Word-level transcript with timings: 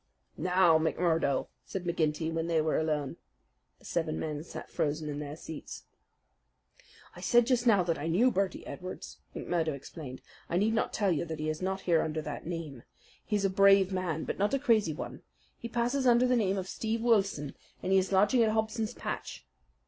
"Now, 0.35 0.79
McMurdo!" 0.79 1.45
said 1.63 1.83
McGinty 1.83 2.33
when 2.33 2.47
they 2.47 2.59
were 2.59 2.75
alone. 2.79 3.17
The 3.77 3.85
seven 3.85 4.19
men 4.19 4.43
sat 4.43 4.71
frozen 4.71 5.09
in 5.09 5.19
their 5.19 5.35
seats. 5.35 5.83
"I 7.15 7.21
said 7.21 7.45
just 7.45 7.67
now 7.67 7.83
that 7.83 7.99
I 7.99 8.07
knew 8.07 8.31
Birdy 8.31 8.65
Edwards," 8.65 9.19
McMurdo 9.35 9.75
explained. 9.75 10.23
"I 10.49 10.57
need 10.57 10.73
not 10.73 10.91
tell 10.91 11.11
you 11.11 11.23
that 11.25 11.37
he 11.39 11.49
is 11.49 11.61
not 11.61 11.81
here 11.81 12.01
under 12.01 12.23
that 12.23 12.47
name. 12.47 12.81
He's 13.23 13.45
a 13.45 13.49
brave 13.51 13.93
man, 13.93 14.23
but 14.23 14.39
not 14.39 14.55
a 14.55 14.57
crazy 14.57 14.95
one. 14.95 15.21
He 15.59 15.69
passes 15.69 16.07
under 16.07 16.25
the 16.25 16.35
name 16.35 16.57
of 16.57 16.67
Steve 16.67 17.01
Wilson, 17.01 17.53
and 17.83 17.91
he 17.91 17.99
is 17.99 18.11
lodging 18.11 18.41
at 18.41 18.49
Hobson's 18.53 18.95
Patch." 18.95 19.45